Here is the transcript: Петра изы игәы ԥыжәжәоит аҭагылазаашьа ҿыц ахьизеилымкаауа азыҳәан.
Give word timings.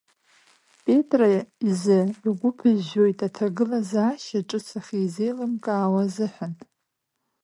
Петра 0.83 1.27
изы 1.69 1.99
игәы 2.27 2.49
ԥыжәжәоит 2.57 3.19
аҭагылазаашьа 3.27 4.47
ҿыц 4.49 4.67
ахьизеилымкаауа 4.79 6.01
азыҳәан. 6.05 6.53